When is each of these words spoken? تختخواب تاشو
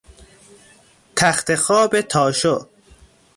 تختخواب 1.15 2.01
تاشو 2.01 2.67